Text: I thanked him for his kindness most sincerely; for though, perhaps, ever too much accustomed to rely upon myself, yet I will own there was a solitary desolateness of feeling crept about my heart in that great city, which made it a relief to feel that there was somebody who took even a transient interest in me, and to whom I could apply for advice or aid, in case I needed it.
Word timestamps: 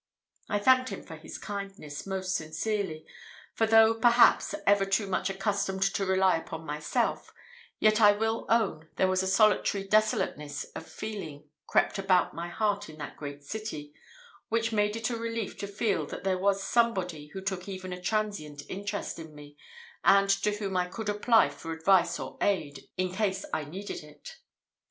I 0.49 0.57
thanked 0.57 0.89
him 0.89 1.03
for 1.03 1.15
his 1.15 1.37
kindness 1.37 2.07
most 2.07 2.35
sincerely; 2.35 3.05
for 3.53 3.67
though, 3.67 3.93
perhaps, 3.93 4.55
ever 4.65 4.83
too 4.83 5.05
much 5.05 5.29
accustomed 5.29 5.83
to 5.83 6.07
rely 6.07 6.37
upon 6.37 6.65
myself, 6.65 7.31
yet 7.79 8.01
I 8.01 8.13
will 8.13 8.47
own 8.49 8.89
there 8.95 9.07
was 9.07 9.21
a 9.21 9.27
solitary 9.27 9.83
desolateness 9.87 10.63
of 10.75 10.87
feeling 10.87 11.43
crept 11.67 11.99
about 11.99 12.33
my 12.33 12.47
heart 12.49 12.89
in 12.89 12.97
that 12.97 13.15
great 13.15 13.43
city, 13.43 13.93
which 14.49 14.71
made 14.71 14.95
it 14.95 15.11
a 15.11 15.15
relief 15.15 15.55
to 15.59 15.67
feel 15.67 16.07
that 16.07 16.23
there 16.23 16.39
was 16.39 16.63
somebody 16.63 17.27
who 17.27 17.41
took 17.43 17.69
even 17.69 17.93
a 17.93 18.01
transient 18.01 18.63
interest 18.69 19.19
in 19.19 19.35
me, 19.35 19.55
and 20.03 20.31
to 20.31 20.51
whom 20.55 20.75
I 20.77 20.87
could 20.87 21.09
apply 21.09 21.49
for 21.49 21.71
advice 21.73 22.19
or 22.19 22.39
aid, 22.41 22.89
in 22.97 23.13
case 23.13 23.45
I 23.53 23.65
needed 23.65 24.03
it. 24.03 24.37